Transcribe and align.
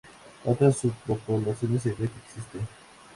Otras 0.45 0.77
subpoblaciones 0.77 1.83
se 1.83 1.93
cree 1.93 2.07
que 2.09 2.17
existe. 2.17 2.59